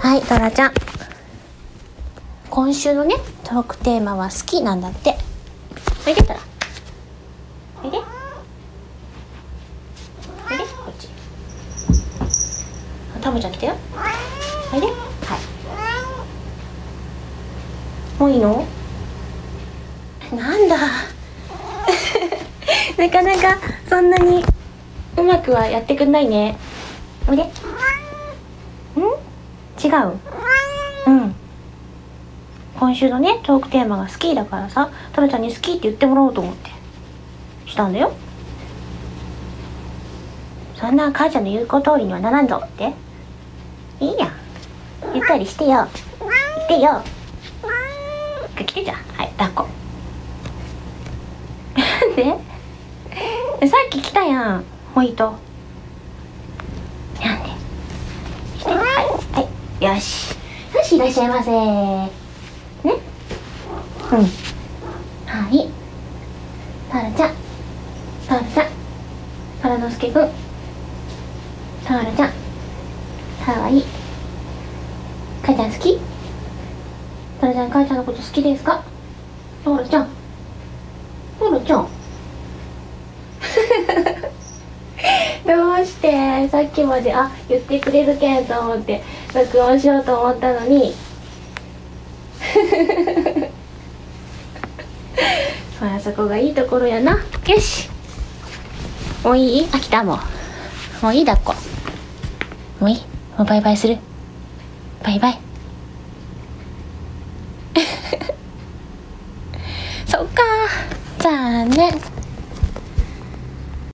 [0.00, 0.72] はいトラちゃん。
[2.50, 5.16] 今週のねトークテーマは好きなんだって。
[6.06, 6.40] おいでたら
[7.82, 7.98] おいで。
[7.98, 8.00] お
[10.54, 11.08] いでこっち。
[13.16, 13.76] あタムちゃん来たよ。
[14.72, 14.86] おいで。
[14.86, 14.92] は
[18.16, 18.20] い。
[18.20, 18.64] もういいの？
[20.32, 20.76] なんだ。
[22.96, 23.58] なかなか
[23.88, 24.44] そんなに
[25.16, 26.56] うまくはやってくんないね。
[27.28, 27.42] おいで。
[27.42, 27.48] ん？
[29.82, 30.18] 違う。
[31.06, 31.34] うん。
[32.78, 36.70] 今週のねトークテーマが好きだからさトラちゃんに好きって言ってもらおうと思って。
[37.66, 38.12] したんだよ。
[40.76, 42.92] そんな母ちゃんの言うこと通りにはならんぞって。
[44.00, 44.30] いいや
[45.14, 45.88] ゆったりしてよ。
[46.66, 47.02] 来てよ。
[48.56, 49.66] 来てじゃんはい抱っこ。
[53.60, 54.64] でさっき来たやん
[54.94, 55.34] ホイト
[57.20, 57.48] なんで
[58.58, 60.36] してはいはいよし。
[60.74, 61.50] よしいらっしゃいませ。
[61.50, 62.10] ね？
[62.84, 62.90] うん。
[65.24, 65.70] はい。
[66.90, 67.34] タラちゃん。
[68.28, 68.66] タラちゃん。
[69.62, 70.28] タラのすけくん。
[71.86, 72.32] タラちゃん。
[73.46, 73.84] かわいい。
[75.42, 75.98] 母ちゃん好き？
[77.40, 78.84] タラちゃん母ちゃんのこと好きですか？
[79.64, 80.08] タラちゃん
[81.40, 81.88] タラちゃん
[85.48, 89.02] どうしてさっきまであ言ってくれるけんと思って
[89.34, 90.94] 録音しようと思ったのに。
[95.80, 97.12] まあそこがいいところやな。
[97.46, 97.88] よし。
[99.24, 99.64] もういい？
[99.68, 100.18] 飽きたも
[101.02, 101.04] う。
[101.04, 101.62] もういい抱っこ。
[102.80, 103.00] もういい？
[103.38, 103.96] もうバイバイする。
[105.02, 105.38] バイバイ。
[110.06, 110.42] そっか
[111.20, 112.17] 残念。